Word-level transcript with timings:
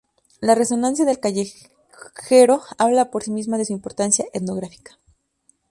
La 0.39 0.55
resonancia 0.55 1.05
del 1.05 1.19
callejero 1.19 2.63
habla 2.79 3.11
por 3.11 3.21
sí 3.21 3.29
misma 3.29 3.59
de 3.59 3.65
su 3.65 3.73
importancia 3.73 4.25
etnográfica. 4.33 4.97